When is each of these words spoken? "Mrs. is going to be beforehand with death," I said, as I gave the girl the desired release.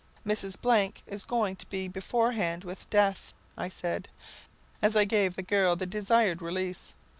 "Mrs. 0.25 0.97
is 1.05 1.25
going 1.25 1.55
to 1.57 1.67
be 1.69 1.87
beforehand 1.87 2.63
with 2.63 2.89
death," 2.89 3.35
I 3.55 3.69
said, 3.69 4.09
as 4.81 4.95
I 4.95 5.05
gave 5.05 5.35
the 5.35 5.43
girl 5.43 5.75
the 5.75 5.85
desired 5.85 6.41
release. 6.41 6.95